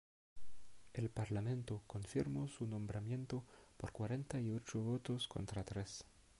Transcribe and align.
El 0.93 1.11
parlamento 1.11 1.83
confirmó 1.85 2.47
su 2.47 2.65
nombramiento 2.65 3.43
por 3.77 3.91
cuarenta 3.91 4.41
y 4.41 4.49
ocho 4.49 4.79
votos 4.81 5.27
contra 5.27 5.63
tres. 5.63 6.05